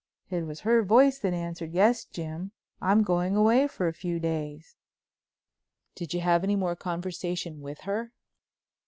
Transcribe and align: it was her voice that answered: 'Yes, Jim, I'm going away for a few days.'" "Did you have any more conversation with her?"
it 0.31 0.47
was 0.47 0.61
her 0.61 0.81
voice 0.81 1.19
that 1.19 1.31
answered: 1.31 1.73
'Yes, 1.73 2.05
Jim, 2.05 2.53
I'm 2.81 3.03
going 3.03 3.35
away 3.35 3.67
for 3.67 3.87
a 3.87 3.93
few 3.93 4.19
days.'" 4.19 4.75
"Did 5.93 6.11
you 6.11 6.21
have 6.21 6.43
any 6.43 6.55
more 6.55 6.75
conversation 6.75 7.61
with 7.61 7.81
her?" 7.81 8.11